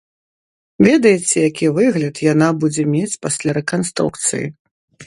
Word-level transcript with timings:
Ведаеце, 0.87 1.35
які 1.49 1.69
выгляд 1.77 2.15
яна 2.33 2.49
будзе 2.65 2.83
мець 2.95 3.19
пасля 3.29 3.49
рэканструкцыі? 3.61 4.45